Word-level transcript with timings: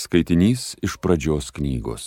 Skaitinys 0.00 0.78
iš 0.80 0.94
pradžios 0.96 1.50
knygos. 1.52 2.04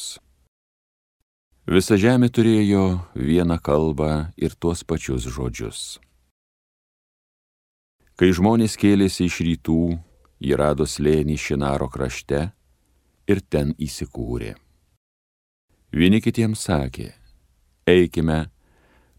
Visa 1.70 1.94
žemė 1.94 2.32
turėjo 2.34 2.86
vieną 3.14 3.60
kalbą 3.62 4.32
ir 4.34 4.56
tuos 4.58 4.82
pačius 4.82 5.28
žodžius. 5.30 6.00
Kai 8.18 8.32
žmonės 8.34 8.80
kėlėsi 8.82 9.28
iš 9.30 9.38
rytų, 9.46 9.78
jie 10.42 10.58
rado 10.58 10.88
slėnį 10.90 11.38
Šinaro 11.38 11.86
krašte 11.94 12.42
ir 13.30 13.44
ten 13.46 13.76
įsikūrė. 13.78 14.56
Vieni 15.94 16.18
kitiems 16.26 16.66
sakė, 16.66 17.12
eikime, 17.86 18.48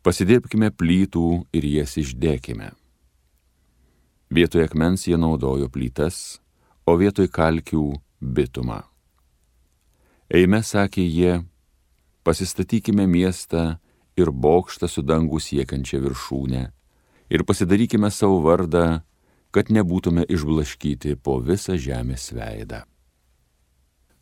pasidirbkime 0.02 0.72
plytų 0.74 1.28
ir 1.54 1.68
jas 1.76 1.94
išdėkime. 2.02 2.72
Vietoj 4.34 4.66
akmens 4.66 5.06
jie 5.06 5.14
naudojo 5.14 5.70
plytas, 5.70 6.40
o 6.90 6.98
vietoj 6.98 7.30
kalkių 7.30 7.84
bitumą. 8.24 8.80
Eime, 10.32 10.62
sakė 10.64 11.04
jie, 11.04 11.34
pasistatykime 12.24 13.06
miestą 13.06 13.76
ir 14.16 14.32
bokštą 14.32 14.88
su 14.88 15.04
dangų 15.04 15.40
siekiančią 15.42 16.00
viršūnę 16.06 16.62
ir 17.30 17.44
pasidarykime 17.44 18.10
savo 18.10 18.40
vardą, 18.44 19.02
kad 19.54 19.70
nebūtume 19.70 20.24
išblaškyti 20.26 21.14
po 21.22 21.38
visą 21.44 21.76
žemės 21.78 22.32
veidą. 22.34 22.82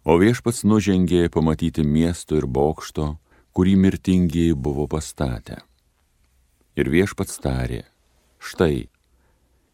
O 0.04 0.18
viešpats 0.18 0.64
nužengė 0.66 1.28
pamatyti 1.30 1.84
miesto 1.86 2.36
ir 2.36 2.48
bokšto, 2.50 3.16
kurį 3.54 3.76
mirtingiai 3.78 4.56
buvo 4.58 4.88
pastatę. 4.90 5.60
Ir 6.74 6.88
viešpats 6.90 7.38
tarė, 7.44 7.84
štai, 8.42 8.88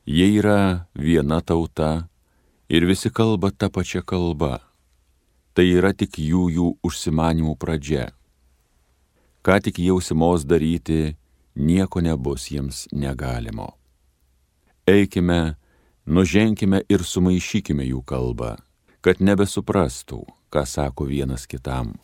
jie 0.05 0.29
yra 0.37 0.87
viena 0.95 1.41
tauta 1.41 2.09
ir 2.69 2.85
visi 2.85 3.11
kalba 3.11 3.51
tą 3.51 3.71
pačią 3.73 4.03
kalbą. 4.03 4.59
Tai 5.55 5.67
yra 5.67 5.93
tik 5.97 6.21
jų 6.21 6.45
jų 6.55 6.69
užsimanimų 6.87 7.57
pradžia. 7.59 8.13
Ką 9.43 9.59
tik 9.65 9.81
jausimos 9.81 10.45
daryti, 10.45 11.17
nieko 11.57 12.01
nebus 12.05 12.51
jiems 12.53 12.87
negalimo. 12.93 13.73
Eikime, 14.87 15.57
nuženkime 16.07 16.85
ir 16.89 17.03
sumaišykime 17.05 17.89
jų 17.89 18.05
kalbą, 18.07 18.57
kad 19.01 19.21
nebesuprastų, 19.25 20.21
ką 20.53 20.63
sako 20.67 21.09
vienas 21.09 21.49
kitam. 21.49 21.97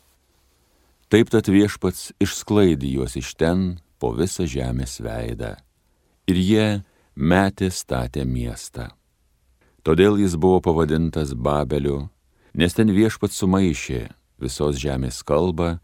Taip 1.13 1.31
tad 1.31 1.47
viešpats 1.47 2.11
išsklaidė 2.19 2.97
juos 2.97 3.15
iš 3.21 3.37
ten 3.39 3.79
po 4.01 4.11
visą 4.17 4.49
žemės 4.51 4.99
veidą. 5.05 5.55
Ir 6.27 6.37
jie 6.41 6.67
metė 7.15 7.71
statę 7.71 8.25
miestą. 8.25 8.89
Todėl 9.85 10.17
jis 10.17 10.39
buvo 10.41 10.63
pavadintas 10.65 11.35
Babeliu, 11.37 12.07
nes 12.57 12.73
ten 12.73 12.89
viešpats 12.89 13.37
sumaišė 13.37 14.07
visos 14.41 14.79
žemės 14.81 15.19
kalbą 15.29 15.75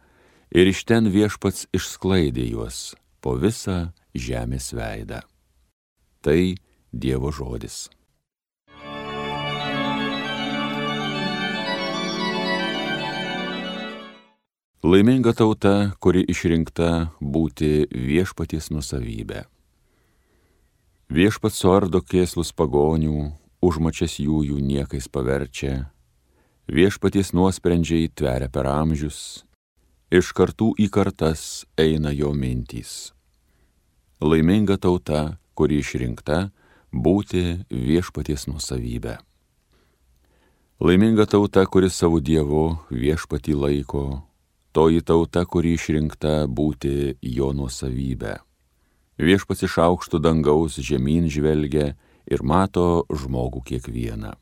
ir 0.57 0.71
iš 0.73 0.87
ten 0.89 1.11
viešpats 1.13 1.67
išsklaidė 1.77 2.47
juos 2.49 2.95
po 3.21 3.37
visą 3.37 3.93
žemės 4.17 4.73
veidą. 4.73 5.21
Tai 6.25 6.57
Dievo 6.91 7.29
žodis. 7.29 7.91
Laiminga 14.81 15.37
tauta, 15.37 15.93
kuri 16.01 16.25
išrinkta 16.25 17.13
būti 17.21 17.85
viešpaties 17.93 18.73
nusavybė. 18.73 19.45
Viešpats 21.13 21.61
suardo 21.61 22.01
kėslus 22.01 22.55
pagonių, 22.57 23.29
užmačias 23.61 24.19
jų 24.21 24.43
jų 24.49 24.59
niekais 24.65 25.09
paverčia, 25.09 25.91
viešpaties 26.71 27.33
nuosprendžiai 27.37 28.11
tveria 28.15 28.49
per 28.49 28.69
amžius, 28.71 29.45
iš 30.11 30.33
kartų 30.37 30.73
į 30.81 30.89
kartas 30.91 31.65
eina 31.79 32.13
jo 32.15 32.33
mintys. 32.35 33.13
Laiminga 34.21 34.77
tauta, 34.77 35.39
kuri 35.55 35.81
išrinkta 35.81 36.51
būti 36.93 37.65
viešpaties 37.71 38.49
nusavybė. 38.51 39.17
Laiminga 40.81 41.27
tauta, 41.29 41.67
kuri 41.69 41.91
savo 41.93 42.21
dievu 42.25 42.79
viešpatį 42.89 43.57
laiko, 43.57 44.05
toji 44.73 45.03
tauta, 45.05 45.45
kuri 45.45 45.75
išrinkta 45.77 46.47
būti 46.49 47.17
jo 47.21 47.51
nusavybė. 47.53 48.39
Viešpats 49.21 49.67
iš 49.67 49.77
aukštų 49.85 50.23
dangaus 50.25 50.79
žemyn 50.81 51.29
žvelgia 51.29 51.93
ir 52.27 52.43
mato 52.43 53.05
žmogų 53.09 53.63
kiekvieną. 53.71 54.35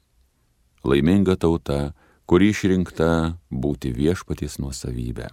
Laiminga 0.89 1.37
tauta, 1.37 1.93
kuri 2.29 2.53
išrinkta 2.53 3.39
būti 3.51 3.93
viešpatys 3.95 4.59
nuosavybė. 4.63 5.29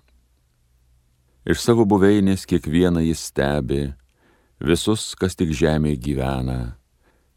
Iš 1.45 1.61
savo 1.61 1.85
buveinės 1.85 2.47
kiekvieną 2.49 3.03
jis 3.05 3.27
stebi, 3.29 3.83
visus, 4.59 5.13
kas 5.19 5.37
tik 5.37 5.51
žemėje 5.53 5.99
gyvena, 6.01 6.77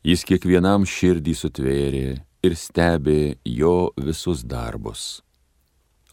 jis 0.06 0.24
kiekvienam 0.24 0.86
širdį 0.88 1.34
sutvėrė 1.36 2.06
ir 2.42 2.54
stebi 2.56 3.36
jo 3.44 3.90
visus 3.98 4.44
darbus. 4.46 5.20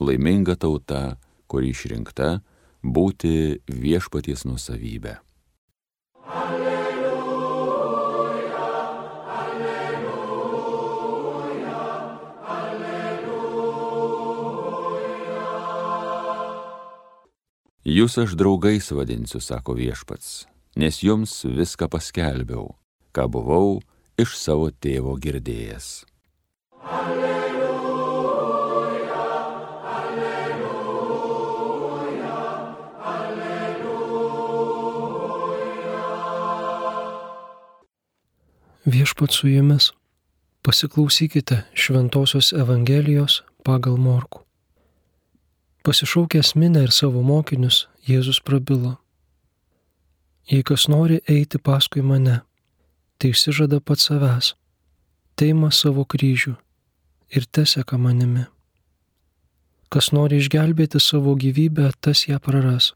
Laiminga 0.01 0.57
tauta, 0.59 1.15
kuri 1.47 1.71
išrinkta 1.71 2.41
būti 2.83 3.61
viešpaties 3.71 4.43
nuosavybė. 4.49 5.15
Jūs 17.85 18.15
aš 18.17 18.31
draugais 18.33 18.87
vadinsiu, 18.89 19.37
sako 19.37 19.75
viešpats, 19.77 20.49
nes 20.73 21.03
jums 21.05 21.45
viską 21.45 21.85
paskelbiau, 21.93 22.73
ką 23.13 23.29
buvau 23.29 23.77
iš 24.17 24.33
savo 24.41 24.71
tėvo 24.73 25.13
girdėjęs. 25.21 26.01
Alleluja, 26.81 27.69
alleluja, 29.85 30.81
alleluja. 33.05 33.93
Viešpat 38.89 39.29
su 39.29 39.45
jumis, 39.53 39.93
pasiklausykite 40.65 41.69
Šventojios 41.77 42.49
Evangelijos 42.57 43.45
pagal 43.61 44.01
Morku. 44.01 44.44
Pasišaukęs 45.85 46.55
minę 46.55 46.81
ir 46.83 46.91
savo 46.91 47.21
mokinius, 47.21 47.87
Jėzus 48.09 48.39
prabilo. 48.41 48.95
Jei 50.49 50.63
kas 50.65 50.87
nori 50.89 51.19
eiti 51.29 51.59
paskui 51.61 52.01
mane, 52.01 52.39
tai 53.21 53.29
išsižada 53.29 53.77
pats 53.85 54.07
savęs, 54.09 54.47
teima 55.37 55.69
savo 55.69 56.07
kryžių 56.09 56.55
ir 57.37 57.45
teseka 57.45 58.01
manimi. 58.01 58.47
Kas 59.93 60.09
nori 60.09 60.41
išgelbėti 60.41 60.97
savo 60.97 61.37
gyvybę, 61.37 61.91
tas 62.01 62.25
ją 62.25 62.41
praras, 62.41 62.95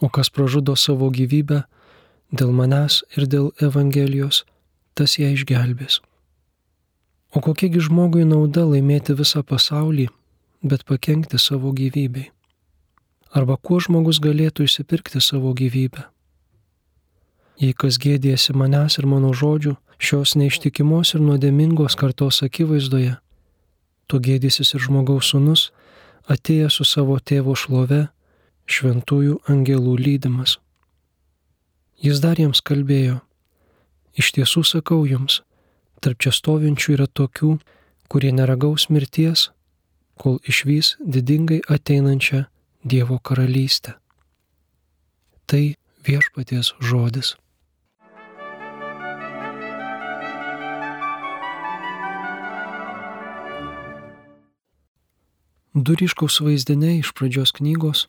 o 0.00 0.08
kas 0.08 0.32
pražudo 0.32 0.72
savo 0.72 1.12
gyvybę 1.12 1.66
dėl 2.32 2.56
manęs 2.56 3.02
ir 3.12 3.28
dėl 3.28 3.52
Evangelijos, 3.60 4.46
tas 4.96 5.20
ją 5.20 5.34
išgelbės. 5.36 6.00
O 7.36 7.44
kokiegi 7.44 7.90
žmogui 7.90 8.24
nauda 8.24 8.64
laimėti 8.64 9.12
visą 9.20 9.44
pasaulį 9.44 10.14
bet 10.62 10.84
pakengti 10.84 11.38
savo 11.38 11.72
gyvybei. 11.72 12.30
Arba 13.36 13.56
kuo 13.56 13.80
žmogus 13.82 14.20
galėtų 14.22 14.66
įsipirkti 14.66 15.20
savo 15.20 15.52
gyvybę. 15.56 16.06
Jei 17.60 17.72
kas 17.72 17.96
gėdėsi 18.00 18.52
manęs 18.56 18.98
ir 19.00 19.06
mano 19.08 19.32
žodžių, 19.32 19.76
šios 19.98 20.34
neištikimos 20.36 21.14
ir 21.16 21.24
nuodėmingos 21.24 21.96
kartos 21.96 22.42
akivaizdoje, 22.44 23.16
to 24.06 24.20
gėdysis 24.20 24.74
ir 24.76 24.84
žmogaus 24.84 25.32
sunus, 25.32 25.70
atėjęs 26.28 26.76
su 26.78 26.84
savo 26.84 27.16
tėvo 27.18 27.56
šlove, 27.56 28.06
šventųjų 28.66 29.40
angelų 29.48 29.96
lydimas. 30.00 30.58
Jis 32.02 32.20
dar 32.20 32.36
jiems 32.36 32.60
kalbėjo, 32.60 33.20
iš 34.20 34.32
tiesų 34.36 34.62
sakau 34.68 35.04
jums, 35.08 35.40
tarp 36.04 36.20
čia 36.20 36.32
stovinčių 36.34 36.96
yra 36.98 37.06
tokių, 37.08 37.56
kurie 38.12 38.32
neragaus 38.36 38.90
mirties, 38.92 39.50
kol 40.20 40.38
išvys 40.48 40.96
didingai 41.00 41.60
ateinančią 41.68 42.44
Dievo 42.86 43.18
karalystę. 43.18 43.92
Tai 45.46 45.74
viešpaties 46.06 46.72
žodis. 46.80 47.34
Du 55.74 55.92
ryškaus 55.92 56.40
vaizdiniai 56.40 57.02
iš 57.02 57.10
pradžios 57.12 57.50
knygos 57.52 58.06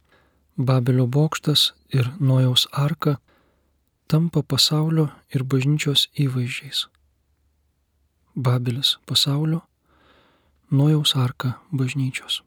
Babelio 0.57 1.05
bokštas 1.05 1.73
ir 1.93 2.07
Nojaus 2.19 2.67
arka 2.71 3.17
tampa 4.07 4.41
pasaulio 4.41 5.09
ir 5.35 5.43
bažnyčios 5.43 6.07
įvaizdžiais. 6.15 6.87
Babelis 8.35 8.95
pasaulio, 9.05 9.61
Nojaus 10.69 11.15
arka 11.15 11.53
bažnyčios. 11.71 12.41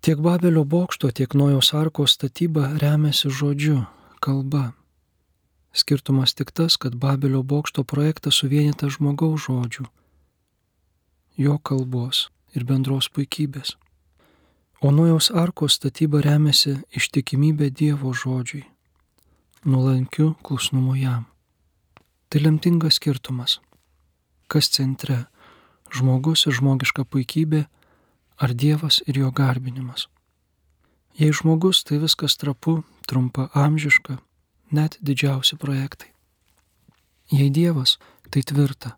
Tiek 0.00 0.18
Babelio 0.18 0.64
bokšto, 0.64 1.10
tiek 1.12 1.34
Nojaus 1.34 1.74
arkos 1.76 2.16
statyba 2.16 2.70
remiasi 2.80 3.28
žodžiu, 3.28 3.84
kalba. 4.20 4.72
Skirtumas 5.72 6.32
tik 6.34 6.50
tas, 6.56 6.76
kad 6.80 6.96
Babelio 6.96 7.42
bokšto 7.42 7.84
projektas 7.84 8.40
suvienytas 8.40 8.96
žmogaus 8.96 9.44
žodžių, 9.44 9.84
jo 11.36 11.58
kalbos 11.58 12.30
ir 12.56 12.64
bendros 12.64 13.10
puikybės. 13.12 13.76
O 14.80 14.88
Nojaus 14.90 15.28
arkos 15.30 15.76
statyba 15.76 16.22
remiasi 16.24 16.78
ištikimybė 16.96 17.68
Dievo 17.68 18.14
žodžiui, 18.16 18.64
nuolankiu 19.68 20.32
klusnumu 20.40 20.96
jam. 20.96 21.26
Tai 22.32 22.40
lemtingas 22.40 22.96
skirtumas. 22.96 23.58
Kas 24.48 24.72
centre- 24.72 25.26
žmogus 25.94 26.46
ir 26.46 26.56
žmogiška 26.56 27.04
puikybė, 27.04 27.66
ar 28.40 28.54
Dievas 28.54 29.00
ir 29.06 29.20
jo 29.20 29.30
garbinimas. 29.30 30.08
Jei 31.18 31.32
žmogus, 31.34 31.82
tai 31.84 31.98
viskas 32.00 32.38
trapu, 32.40 32.80
trumpa 33.06 33.50
amžiška, 33.54 34.18
net 34.70 34.96
didžiausi 35.02 35.58
projektai. 35.60 36.08
Jei 37.30 37.50
Dievas, 37.50 37.98
tai 38.30 38.42
tvirta, 38.46 38.96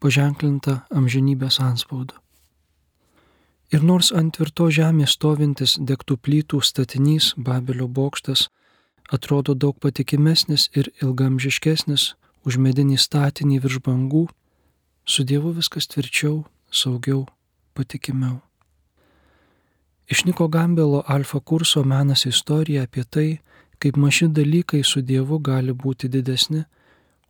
paženklinta 0.00 0.84
amžinybės 0.94 1.58
anspaudu. 1.64 2.14
Ir 3.68 3.82
nors 3.84 4.08
ant 4.16 4.32
tvirto 4.36 4.70
žemės 4.72 5.18
stovintis 5.18 5.76
degtų 5.76 6.16
plytų 6.24 6.62
statinys 6.64 7.34
Babelio 7.36 7.88
bokštas 7.88 8.46
atrodo 9.12 9.54
daug 9.54 9.76
patikimesnis 9.80 10.68
ir 10.72 10.88
ilgamžiškesnis 11.02 12.14
už 12.48 12.56
medinį 12.64 12.96
statinį 12.96 13.58
virš 13.64 13.82
bangų, 13.84 14.24
su 15.08 15.24
Dievu 15.24 15.54
viskas 15.56 15.88
tvirčiau, 15.88 16.44
saugiau, 16.70 17.24
patikimiau. 17.72 18.40
Iš 20.08 20.24
Niko 20.24 20.48
Gambelo 20.48 21.02
alfa 21.06 21.40
kurso 21.40 21.82
menas 21.84 22.26
istorija 22.26 22.82
apie 22.82 23.04
tai, 23.04 23.38
kaip 23.78 23.96
maži 23.96 24.28
dalykai 24.28 24.82
su 24.84 25.00
Dievu 25.00 25.38
gali 25.38 25.72
būti 25.72 26.08
didesni 26.08 26.64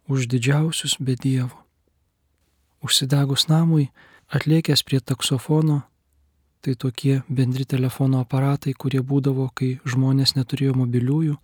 už 0.08 0.26
didžiausius 0.26 0.96
be 0.98 1.14
Dievo. 1.14 1.58
Užsidegus 2.82 3.48
namui, 3.48 3.90
atliekęs 4.34 4.82
prie 4.82 5.00
taksofono, 5.00 5.82
tai 6.60 6.74
tokie 6.74 7.22
bendri 7.28 7.64
telefono 7.64 8.22
aparatai, 8.24 8.74
kurie 8.74 9.02
būdavo, 9.02 9.50
kai 9.54 9.78
žmonės 9.84 10.34
neturėjo 10.38 10.74
mobiliųjų 10.78 11.36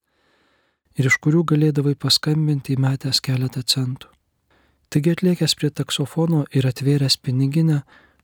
ir 0.98 1.10
iš 1.10 1.18
kurių 1.22 1.44
galėdavai 1.50 1.94
paskambinti 1.98 2.74
įmetęs 2.78 3.22
keletą 3.22 3.62
centų. 3.62 4.13
Taigi 4.94 5.10
atliekęs 5.16 5.56
prie 5.58 5.72
taksofono 5.74 6.44
ir 6.54 6.68
atvėręs 6.70 7.18
piniginę, 7.18 7.80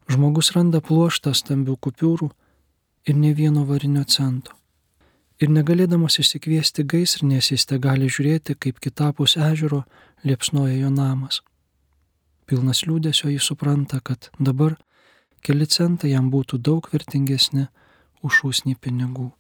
žmogus 0.07 0.53
randa 0.55 0.79
pluoštą 0.79 1.35
stambių 1.35 1.75
kupiūrų 1.83 2.31
ir 3.11 3.19
ne 3.19 3.35
vieno 3.35 3.67
varinio 3.67 4.07
cento 4.07 4.55
ir 5.41 5.49
negalėdamas 5.49 6.19
išsikviesti 6.21 6.85
gaisrinės 6.85 7.51
jis 7.55 7.65
te 7.67 7.79
gali 7.81 8.09
žiūrėti, 8.13 8.57
kaip 8.61 8.81
kitapus 8.85 9.37
ežero 9.41 9.85
liepsnoja 10.25 10.77
jo 10.77 10.91
namas. 10.93 11.41
Pilnas 12.47 12.85
liūdėsio 12.85 13.31
jis 13.33 13.47
supranta, 13.49 14.01
kad 14.05 14.31
dabar 14.39 14.77
keli 15.47 15.67
centai 15.67 16.13
jam 16.13 16.31
būtų 16.33 16.61
daug 16.61 16.89
vertingesni 16.93 17.69
už 18.23 18.43
šūsnį 18.43 18.77
pinigų. 18.77 19.31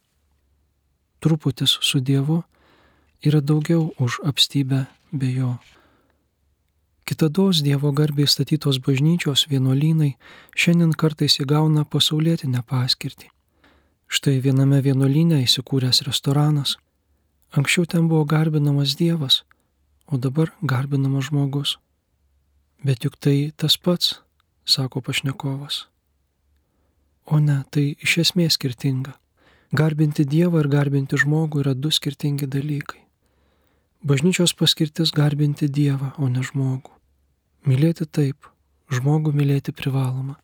Truputis 1.20 1.76
su 1.84 2.00
Dievu 2.00 2.40
yra 3.20 3.42
daugiau 3.44 3.90
už 4.00 4.22
apstybę 4.24 4.86
be 5.12 5.34
jo. 5.34 5.58
Kitados 7.04 7.62
Dievo 7.62 7.92
garbiai 7.92 8.28
statytos 8.28 8.78
bažnyčios 8.86 9.46
vienuolynai 9.50 10.14
šiandien 10.54 10.92
kartais 10.92 11.40
įgauna 11.42 11.84
pasaulietinę 11.84 12.62
paskirtį. 12.62 13.30
Štai 14.10 14.40
viename 14.44 14.80
vienuolyne 14.82 15.40
įsikūręs 15.44 16.02
restoranas. 16.06 16.76
Anksčiau 17.50 17.86
ten 17.86 18.08
buvo 18.10 18.24
garbinamas 18.26 18.96
Dievas, 18.98 19.42
o 20.06 20.18
dabar 20.18 20.52
garbinamas 20.62 21.30
žmogus. 21.30 21.76
Bet 22.82 23.04
juk 23.04 23.18
tai 23.18 23.52
tas 23.56 23.76
pats, 23.76 24.20
sako 24.64 25.02
pašnekovas. 25.02 25.86
O 27.26 27.38
ne, 27.38 27.60
tai 27.70 27.94
iš 28.02 28.18
esmės 28.24 28.58
skirtinga. 28.58 29.14
Garbinti 29.70 30.24
Dievą 30.26 30.64
ir 30.64 30.68
garbinti 30.70 31.18
žmogų 31.18 31.62
yra 31.62 31.74
du 31.78 31.92
skirtingi 31.94 32.48
dalykai. 32.50 33.04
Bažnyčios 34.00 34.54
paskirtis 34.56 35.10
garbinti 35.12 35.68
Dievą, 35.68 36.14
o 36.16 36.28
ne 36.32 36.40
žmogų. 36.40 36.94
Mylėti 37.68 38.06
taip, 38.08 38.46
žmogų 38.88 39.34
mylėti 39.36 39.74
privaloma, 39.76 40.38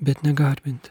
bet 0.00 0.22
negarbinti. 0.24 0.88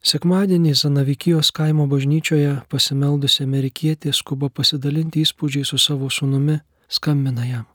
Sekmadienį 0.00 0.76
Zanavikijos 0.78 1.50
kaimo 1.50 1.88
bažnyčioje 1.90 2.52
pasimeldusi 2.70 3.42
amerikietė 3.42 4.14
skuba 4.14 4.46
pasidalinti 4.48 5.24
įspūdžiai 5.26 5.66
su 5.66 5.78
savo 5.82 6.06
sunumi, 6.06 6.60
skambina 6.86 7.48
jam. 7.48 7.66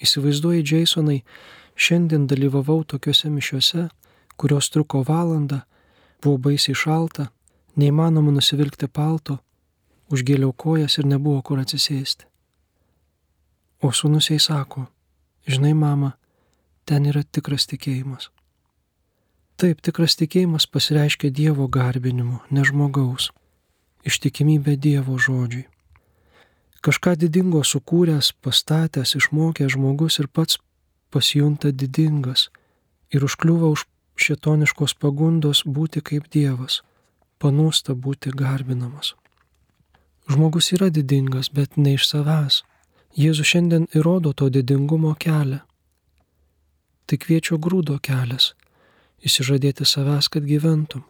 Įsivaizduoji, 0.00 0.64
Jasonai, 0.64 1.18
šiandien 1.76 2.24
dalyvavau 2.30 2.80
tokiuose 2.88 3.28
mišiuose, 3.28 3.90
kurios 4.40 4.70
truko 4.72 5.04
valandą, 5.04 5.60
buvo 6.24 6.40
baisiai 6.48 6.74
šalta, 6.74 7.28
neįmanoma 7.76 8.32
nusivilkti 8.32 8.88
palto, 8.88 9.36
užgėliau 10.12 10.52
kojas 10.52 10.98
ir 10.98 11.06
nebuvo 11.06 11.42
kur 11.42 11.60
atsisėsti. 11.62 12.26
O 13.82 13.92
sunus 13.94 14.30
jai 14.30 14.40
sako, 14.42 14.88
žinai, 15.46 15.74
mama, 15.74 16.16
ten 16.84 17.06
yra 17.06 17.22
tikras 17.22 17.68
tikėjimas. 17.70 18.30
Taip, 19.58 19.80
tikras 19.82 20.14
tikėjimas 20.18 20.68
pasireiškia 20.70 21.30
Dievo 21.34 21.66
garbinimu, 21.66 22.40
ne 22.50 22.64
žmogaus. 22.66 23.32
Ištikimybė 24.06 24.76
Dievo 24.78 25.18
žodžiui. 25.18 25.66
Kažką 26.78 27.16
didingo 27.18 27.64
sukūręs, 27.66 28.30
pastatęs, 28.38 29.16
išmokęs 29.18 29.74
žmogus 29.74 30.20
ir 30.22 30.28
pats 30.30 30.60
pasijunta 31.10 31.72
didingas 31.74 32.48
ir 33.10 33.26
užkliūva 33.26 33.72
už 33.74 33.82
šitoniškos 34.18 34.94
pagundos 35.02 35.64
būti 35.66 36.02
kaip 36.06 36.30
Dievas, 36.30 36.82
panūsta 37.42 37.98
būti 37.98 38.30
garbinamas. 38.30 39.14
Žmogus 40.28 40.72
yra 40.76 40.90
didingas, 40.92 41.48
bet 41.52 41.76
ne 41.76 41.96
iš 41.96 42.08
savęs. 42.10 42.62
Jėzus 43.16 43.48
šiandien 43.48 43.88
įrodo 43.96 44.34
to 44.36 44.50
didingumo 44.52 45.14
kelią. 45.16 45.62
Tai 47.08 47.16
kviečio 47.16 47.56
grūdo 47.56 47.96
kelias 48.04 48.52
įsižadėti 49.24 49.86
savęs, 49.88 50.28
kad 50.28 50.46
gyventum. 50.46 51.04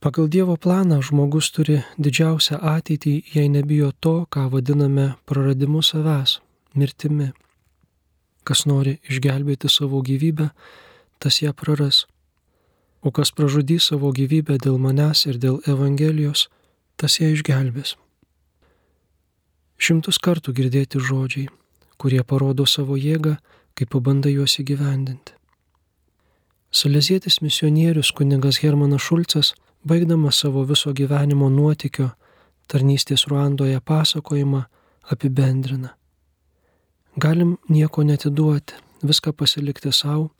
Pagal 0.00 0.28
Dievo 0.28 0.56
planą 0.60 1.00
žmogus 1.02 1.48
turi 1.50 1.80
didžiausią 1.98 2.58
ateitį, 2.60 3.14
jei 3.34 3.48
nebijo 3.48 3.92
to, 4.00 4.26
ką 4.28 4.48
vadiname 4.52 5.14
praradimu 5.26 5.80
savęs, 5.82 6.40
mirtimi. 6.76 7.30
Kas 8.46 8.66
nori 8.68 8.98
išgelbėti 9.08 9.70
savo 9.72 10.02
gyvybę, 10.04 10.50
tas 11.18 11.40
ją 11.42 11.54
praras. 11.56 12.04
O 13.02 13.10
kas 13.10 13.32
pražudys 13.32 13.88
savo 13.90 14.12
gyvybę 14.12 14.58
dėl 14.62 14.76
manęs 14.78 15.24
ir 15.26 15.40
dėl 15.40 15.58
Evangelijos, 15.66 16.46
tas 16.96 17.20
ją 17.20 17.30
išgelbės. 17.34 17.96
Šimtus 19.76 20.18
kartų 20.18 20.54
girdėti 20.56 21.00
žodžiai, 21.00 21.48
kurie 22.00 22.22
parodo 22.24 22.64
savo 22.66 22.96
jėgą, 22.96 23.36
kai 23.76 23.84
pabandai 23.84 24.32
juos 24.36 24.56
įgyvendinti. 24.62 25.34
Salezietis 26.72 27.40
misionierius 27.44 28.10
kuningas 28.16 28.60
Hermanas 28.62 29.04
Šulcas, 29.04 29.52
baigdamas 29.84 30.40
savo 30.42 30.64
viso 30.68 30.92
gyvenimo 30.96 31.48
nuotykio 31.52 32.10
tarnystės 32.68 33.26
Ruandoje 33.30 33.80
pasakojimą, 33.80 34.64
apibendrina. 35.12 35.94
Galim 37.16 37.56
nieko 37.68 38.02
netiduoti, 38.04 38.74
viską 39.04 39.32
pasilikti 39.32 39.92
savo 39.92 40.30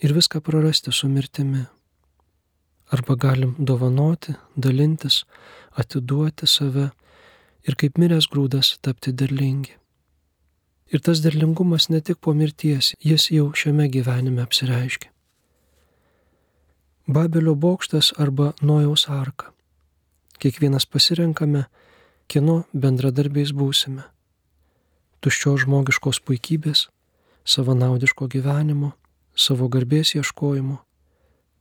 ir 0.00 0.14
viską 0.14 0.40
prarasti 0.40 0.92
su 0.92 1.08
mirtimi. 1.08 1.66
Arba 2.90 3.14
galim 3.14 3.54
dovanoti, 3.58 4.32
dalintis, 4.56 5.24
atiduoti 5.76 6.46
save 6.46 6.88
ir 7.68 7.76
kaip 7.76 7.98
miręs 8.00 8.30
grūdas 8.32 8.78
tapti 8.80 9.12
derlingi. 9.12 9.74
Ir 10.88 11.04
tas 11.04 11.20
derlingumas 11.20 11.90
ne 11.92 12.00
tik 12.00 12.20
po 12.24 12.32
mirties, 12.32 12.94
jis 13.04 13.28
jau 13.34 13.50
šiame 13.52 13.90
gyvenime 13.92 14.40
apsireiškia. 14.40 15.12
Babelio 17.08 17.54
bokštas 17.54 18.12
arba 18.16 18.52
Nojaus 18.60 19.06
arka. 19.08 19.52
Kiekvienas 20.40 20.86
pasirenkame, 20.86 21.66
kieno 22.28 22.62
bendradarbiais 22.72 23.52
būsime. 23.56 24.04
Tuščios 25.20 25.64
žmogiškos 25.64 26.20
puikybės, 26.24 26.86
savanaudiško 27.48 28.28
gyvenimo, 28.32 28.92
savo 29.34 29.68
garbės 29.72 30.14
ieškojimo, 30.14 30.76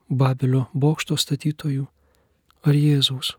Babilio 0.08 0.70
bokšto 0.72 1.18
statytojų 1.20 1.84
ar 2.64 2.76
Jėzaus? 2.80 3.34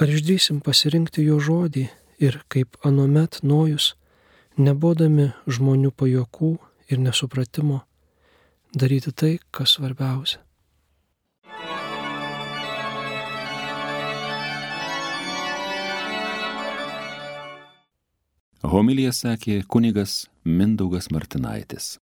Ar 0.00 0.08
išdrysim 0.08 0.62
pasirinkti 0.64 1.24
jo 1.26 1.36
žodį 1.36 1.84
ir 2.20 2.38
kaip 2.48 2.78
anomet 2.80 3.42
nojus, 3.44 3.92
nebodami 4.56 5.34
žmonių 5.44 5.92
pajokų 5.92 6.56
ir 6.88 7.00
nesupratimo, 7.04 7.82
daryti 8.72 9.12
tai, 9.12 9.36
kas 9.52 9.76
svarbiausia? 9.76 10.40
Homilija 18.66 19.12
sakė 19.12 19.60
kunigas 19.68 20.24
Mindaugas 20.42 21.12
Martinaitis. 21.12 21.98